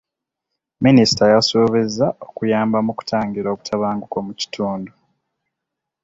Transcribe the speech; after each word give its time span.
Minisita 0.85 1.23
yasuubiza 1.33 2.07
okuyamba 2.27 2.77
mu 2.85 2.91
kutangira 2.97 3.47
obutabanguko 3.53 4.17
mu 4.27 4.33
kitundu. 4.39 4.91